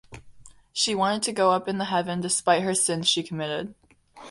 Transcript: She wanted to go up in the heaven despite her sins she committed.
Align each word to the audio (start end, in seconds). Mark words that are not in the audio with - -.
She 0.73 0.95
wanted 0.95 1.21
to 1.21 1.31
go 1.31 1.51
up 1.51 1.67
in 1.67 1.77
the 1.77 1.85
heaven 1.85 2.21
despite 2.21 2.63
her 2.63 2.73
sins 2.73 3.07
she 3.07 3.21
committed. 3.21 3.75